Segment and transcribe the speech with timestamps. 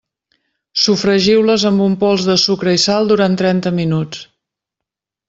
[0.83, 4.23] Sofregiu-les amb un pols de sucre i sal durant trenta minuts.